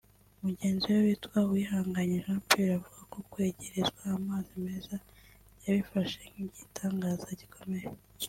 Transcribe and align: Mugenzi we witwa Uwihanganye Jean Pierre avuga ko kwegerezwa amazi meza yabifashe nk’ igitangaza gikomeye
Mugenzi 0.43 0.85
we 0.93 0.99
witwa 1.07 1.37
Uwihanganye 1.49 2.17
Jean 2.25 2.41
Pierre 2.47 2.73
avuga 2.77 3.01
ko 3.13 3.17
kwegerezwa 3.31 4.01
amazi 4.17 4.53
meza 4.65 4.95
yabifashe 5.63 6.19
nk’ 6.31 6.37
igitangaza 6.45 7.29
gikomeye 7.41 7.87